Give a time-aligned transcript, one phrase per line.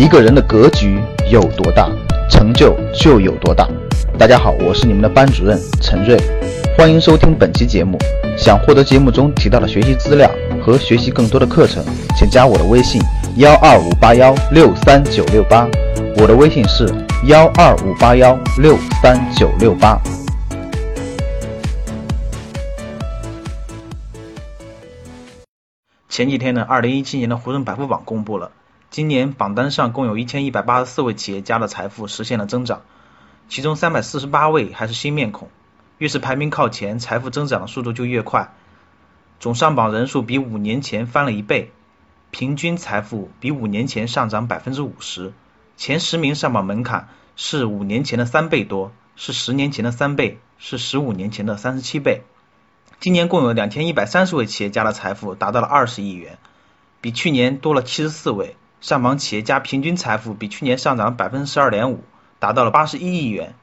[0.00, 0.98] 一个人的格局
[1.30, 1.86] 有多大，
[2.30, 3.68] 成就就有多大。
[4.18, 6.16] 大家好，我是你们的班主任陈瑞，
[6.74, 7.98] 欢迎收听本期节目。
[8.34, 10.30] 想获得节目中提到的学习资料
[10.64, 11.84] 和学习更多的课程，
[12.16, 12.98] 请加我的微信
[13.36, 15.68] 幺二五八幺六三九六八。
[16.16, 16.88] 我的微信是
[17.26, 20.00] 幺二五八幺六三九六八。
[26.08, 28.50] 前几天呢，二零一七年的胡润百富榜公布了，
[28.90, 32.82] 今年榜单上共有一千一百八十四位企业家的财富实现了增长，
[33.48, 35.48] 其中三百四十八位还是新面孔。
[35.98, 38.52] 越是排名靠前，财富增长的速度就越快。
[39.38, 41.70] 总上榜人数比五年前翻了一倍，
[42.32, 45.32] 平均财富比五年前上涨百分之五十。
[45.76, 52.22] 前十名上榜门槛是五年前的三倍多，是十年前的三倍，是十五年前的三十七倍。
[52.98, 56.38] 今年共有两千一百三十位企业家的财富达到了二十亿元，
[57.00, 58.56] 比去年多了七十四位。
[58.80, 62.02] 上榜企业家平均财富比去年上涨百分之十二点五，
[62.38, 63.54] 达到了八十一亿元，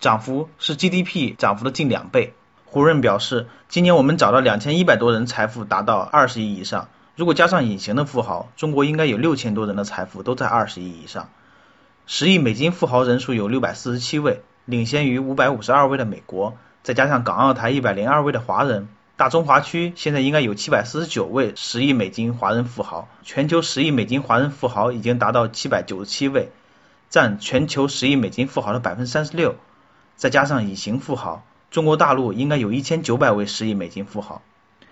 [0.00, 2.34] 涨幅是 GDP 涨幅的近两倍。
[2.66, 11.30] 胡润表示，今年我们找到两千一百多人财富达到二十亿以上，如果加上隐形的富豪，中国应该有六千多人的财富都在二十亿以上。
[12.06, 16.56] 十亿美金富豪人数有六百四十七位，领先于五百五十二位的美国。
[16.82, 26.50] 再加上港澳台一百零二位的华人，大中华区现在应该有七百四十九位十亿美金华人富豪，全球十亿美金华人富豪已经达到七百九十七位，
[27.08, 29.56] 占全球十亿美金富豪的百分之三十六。
[30.16, 34.42] 再加上隐形富豪，中国大陆应该有一千九百位十亿美金富豪。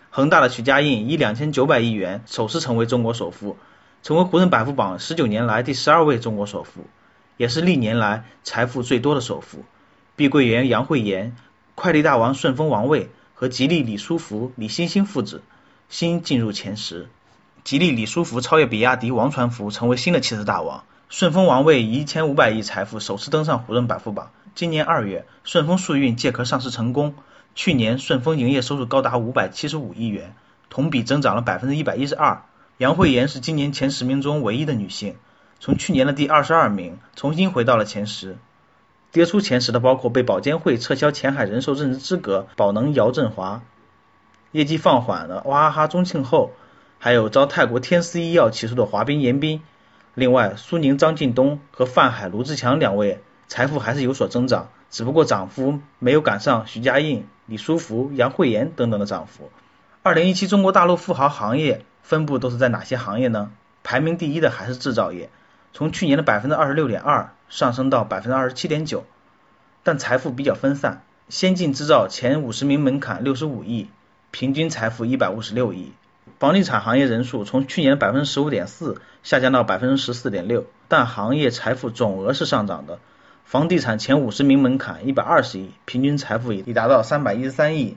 [0.08, 3.58] 恒大的许家印以两千九百亿元首次成为中国首富，
[4.02, 6.86] 成为胡润百富榜十九年来第十二位中国首富，
[7.36, 9.64] 也是历年来财富最多的首富。
[10.16, 11.36] 碧桂园杨惠妍。
[11.76, 15.42] 快递大王顺丰王卫和吉利李书福李欣欣父子
[15.88, 17.08] 新进入前十，
[17.64, 20.84] 吉利李书福超越比亚迪王传福成为新的汽车大王。
[21.08, 24.30] 顺丰王卫以一千五百亿财富首次登上胡润百富榜。
[24.54, 27.14] 今年二月，顺丰速运借壳上市成功。
[27.54, 30.34] 去年顺丰营业收入高达五百七十五亿元，
[30.70, 32.42] 同比增长了百分之一百一十二。
[32.78, 35.16] 杨惠妍是今年前十名中唯一的女性，
[35.60, 38.38] 从去年的第二十二名重新回到了前十。
[39.14, 43.62] 跌出前十的包括被保监会撤销前海人寿任职资格宝能姚振华，
[44.50, 46.50] 业绩放缓的娃哈哈钟庆后，
[46.98, 49.62] 还有遭泰国天丝医药起诉的华彬严彬。
[50.14, 59.48] 另外，苏宁张近东和泛海卢志强两位财富还是有所增长，只不过涨幅没有赶上徐家印、李书福、杨惠妍等等的涨幅。
[60.02, 63.52] 二零一七中国大陆富豪行业分布都是在哪些行业呢？
[63.84, 65.30] 排名第一的还是制造业，
[65.72, 67.32] 从去年的百分之二十六点二。
[67.48, 69.04] 上升到百分之二十七点九，
[69.82, 71.02] 但财富比较分散。
[71.28, 73.88] 先进制造前五十名门槛六十五亿，
[74.30, 75.92] 平均财富一百五十六亿。
[76.38, 82.98] 房地产行业人数从去年百分之十五点四下降到百分之十四点六，但行业财富总额是上涨的。
[83.44, 87.96] 房地产前五十名门槛一百二十亿，平均财富已达到三百一十三亿。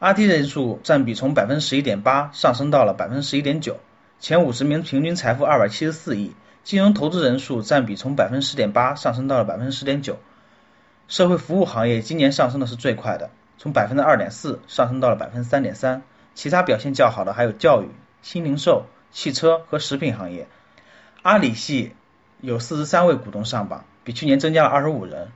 [0.00, 3.78] IT 人数占比从百分之十一点八上升到了百分之十一点九，
[4.20, 6.32] 前五十名平均财富二百七十四亿。
[6.62, 10.18] 金融投资人数占比从百分之十点八上升到了百分之十点九，
[11.08, 16.02] 社会服务行业今年上升的是最快的，从百分之二点四上升到了百分之三点三，
[16.34, 17.88] 其他表现较好的还有教育、
[18.22, 20.46] 新零售、汽车和食品行业。
[21.22, 21.92] 阿里系
[22.40, 25.32] 有四十三位股东上榜，比去年增加了二十五人。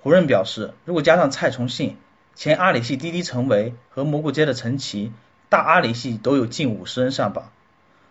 [0.00, 1.96] 胡润表示，如果加上蔡崇信、
[2.34, 5.12] 前阿里系滴滴陈维和蘑菇街的陈奇，
[5.48, 7.50] 大阿里系都有近五十人上榜，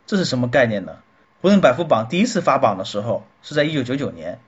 [0.05, 0.97] 这是什么概念呢？
[1.45, 4.39] 胡润百富榜第一次发榜的时候是在一九九九年，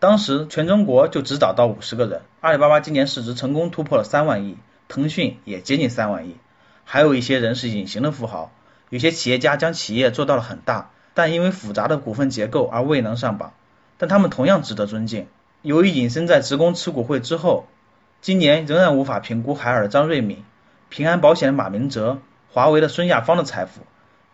[0.00, 2.22] 当时全中国就只找到五十个人。
[2.40, 4.56] 阿里巴巴今年市值成功突破了三万亿，
[4.88, 6.36] 腾讯也接近三万亿，
[6.84, 8.50] 还有一些人是隐形的富豪。
[8.90, 13.52] 有些企业家将企业做到了很大，但因为复杂的股份结构而未能上榜，
[13.96, 15.28] 但他们同样值得尊敬。
[15.62, 17.68] 由于隐身在职工持股会之后，
[18.20, 20.42] 今年仍然无法评估海尔张瑞敏、
[20.88, 22.18] 平安保险的马明哲、
[22.52, 23.82] 华为的孙亚芳的财富，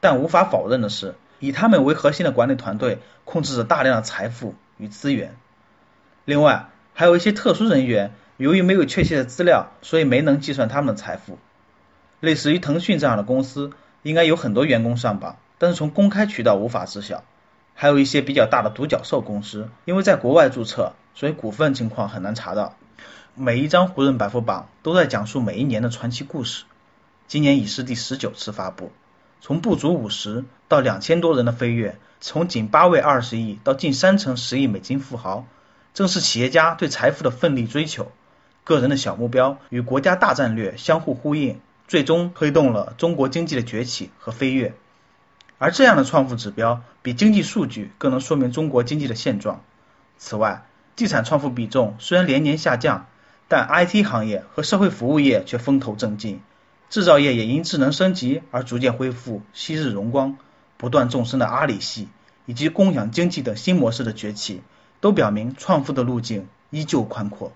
[0.01, 1.15] 但无法否认的是。
[1.41, 5.35] 以他们为核心的管理团队控制着大量的财富与资源。
[6.25, 11.39] 另外，还有一些特殊人员，由于没有确切的资料，所以没能计算他们的财富。
[12.21, 13.73] 类似于腾讯这样的公司，
[14.03, 17.25] 应该有很多员工上榜，但是从公开渠道无法知晓。
[17.75, 22.77] 还有一些比较大的独角兽公司，因为在国外注册，所以股份情况很难查到。
[23.35, 26.65] 每一张胡润百富榜都在讲述每一年的传奇故事。
[27.27, 28.93] 今年已是第十九次发布。
[29.41, 35.47] 从不足五十到两千多人的飞跃，从仅八位二十亿到近三成十亿美金富豪，
[35.95, 38.13] 正是企业家对财富的奋力追求，
[38.65, 41.59] 个人的小目标与国家大战略相互呼应，
[41.89, 44.75] 最终推动了中国经济的崛起和飞跃。
[45.59, 49.63] 而这样的创富指标比经济数据更能说明中国经济的现状。
[50.19, 50.67] 此外，
[50.97, 53.07] 地产创富比重虽然连年下降，
[53.49, 56.41] 但 IT 行业和社会服务业却风头正劲，
[56.91, 60.37] 制造业也因智能升级而逐渐恢复昔日荣光。
[60.77, 62.09] 不断纵深的阿里系
[62.47, 64.63] 以及共享经济等新模式的崛起，
[65.03, 67.53] 都表明创富的路径依旧宽阔。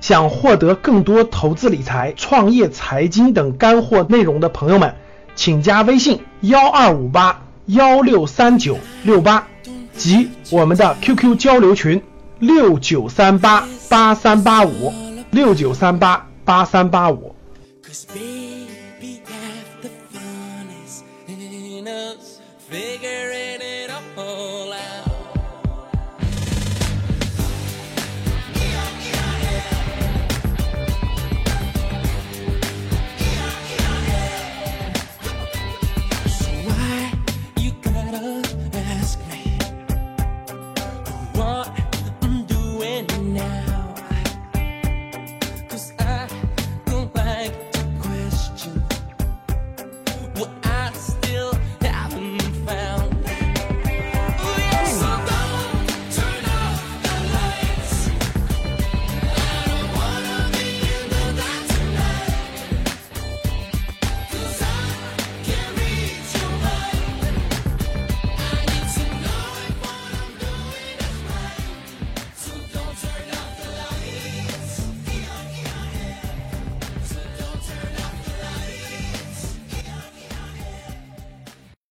[0.00, 4.94] 想获得更多投资理财、创业财经等干货内容的朋友们，
[5.34, 9.48] 请加微信幺二五八幺六三九六八
[9.96, 12.00] 及我们的 QQ 交流群
[12.38, 14.94] 六九三八八三八五
[15.32, 17.34] 六九三八八三八五。
[17.90, 19.99] Cause baby, after